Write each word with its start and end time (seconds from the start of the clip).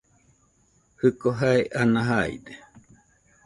Jiko 0.99 1.29
jae 1.39 1.61
ana 1.81 2.01
jaide. 2.09 2.53